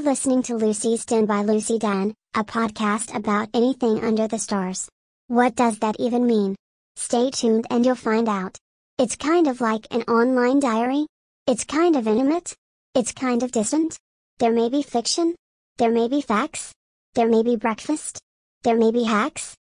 [0.00, 4.86] listening to Lucy's Den by Lucy Dan, a podcast about anything under the stars.
[5.28, 6.56] What does that even mean?
[6.96, 8.58] Stay tuned and you'll find out.
[8.98, 11.06] It's kind of like an online diary.
[11.46, 12.54] It's kind of intimate.
[12.94, 13.96] It's kind of distant.
[14.40, 15.34] There may be fiction.
[15.78, 16.74] There may be facts.
[17.14, 18.18] There may be breakfast.
[18.62, 19.54] There may be hacks.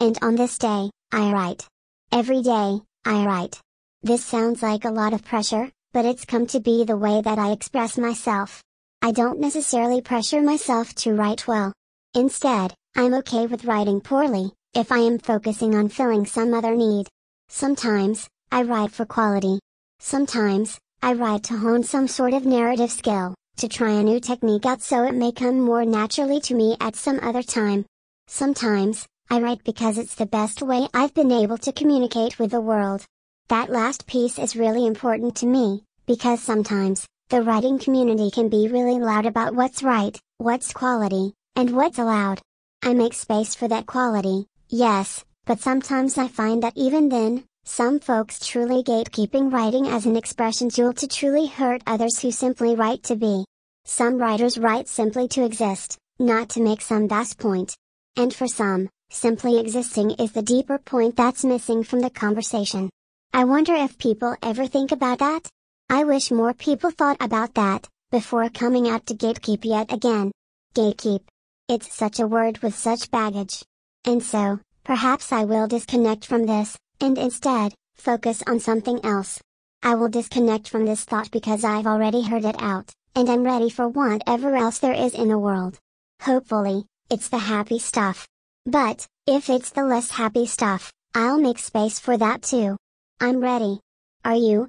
[0.00, 1.66] And on this day, I write.
[2.12, 3.58] Every day, I write.
[4.06, 7.40] This sounds like a lot of pressure, but it's come to be the way that
[7.40, 8.62] I express myself.
[9.02, 11.72] I don't necessarily pressure myself to write well.
[12.14, 17.08] Instead, I'm okay with writing poorly, if I am focusing on filling some other need.
[17.48, 19.58] Sometimes, I write for quality.
[19.98, 24.66] Sometimes, I write to hone some sort of narrative skill, to try a new technique
[24.66, 27.84] out so it may come more naturally to me at some other time.
[28.28, 32.60] Sometimes, I write because it's the best way I've been able to communicate with the
[32.60, 33.04] world.
[33.48, 38.66] That last piece is really important to me, because sometimes, the writing community can be
[38.66, 42.40] really loud about what's right, what's quality, and what's allowed.
[42.82, 48.00] I make space for that quality, yes, but sometimes I find that even then, some
[48.00, 53.04] folks truly gatekeeping writing as an expression tool to truly hurt others who simply write
[53.04, 53.44] to be.
[53.84, 57.76] Some writers write simply to exist, not to make some vast point.
[58.16, 62.90] And for some, simply existing is the deeper point that's missing from the conversation.
[63.36, 65.46] I wonder if people ever think about that?
[65.90, 70.32] I wish more people thought about that, before coming out to gatekeep yet again.
[70.74, 71.20] Gatekeep.
[71.68, 73.62] It's such a word with such baggage.
[74.06, 79.38] And so, perhaps I will disconnect from this, and instead, focus on something else.
[79.82, 83.68] I will disconnect from this thought because I've already heard it out, and I'm ready
[83.68, 85.78] for whatever else there is in the world.
[86.22, 88.26] Hopefully, it's the happy stuff.
[88.64, 92.78] But, if it's the less happy stuff, I'll make space for that too.
[93.18, 93.80] I'm ready.
[94.26, 94.68] Are you?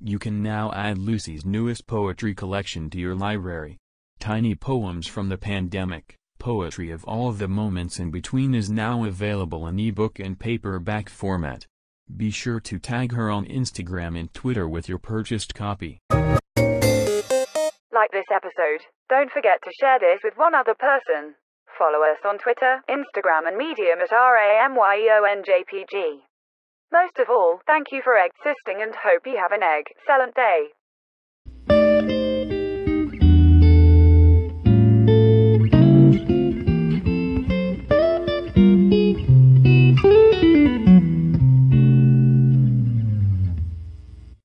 [0.00, 3.78] You can now add Lucy's newest poetry collection to your library.
[4.20, 6.14] Tiny Poems from the Pandemic.
[6.38, 11.66] Poetry of all the moments in between is now available in ebook and paperback format.
[12.14, 16.00] Be sure to tag her on Instagram and Twitter with your purchased copy.
[16.10, 16.42] Like
[18.12, 21.34] this episode, don't forget to share this with one other person.
[21.78, 26.22] Follow us on Twitter, Instagram, and Medium at RAMYEONJPG.
[26.90, 30.72] Most of all, thank you for existing and hope you have an egg, excellent day.